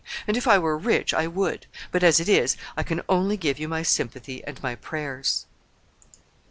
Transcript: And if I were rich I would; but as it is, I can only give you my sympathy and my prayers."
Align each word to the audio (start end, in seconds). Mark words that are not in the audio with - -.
And 0.25 0.35
if 0.35 0.47
I 0.47 0.57
were 0.57 0.79
rich 0.79 1.13
I 1.13 1.27
would; 1.27 1.67
but 1.91 2.01
as 2.01 2.19
it 2.19 2.27
is, 2.27 2.57
I 2.75 2.81
can 2.81 3.03
only 3.07 3.37
give 3.37 3.59
you 3.59 3.67
my 3.67 3.83
sympathy 3.83 4.43
and 4.45 4.59
my 4.63 4.73
prayers." 4.73 5.45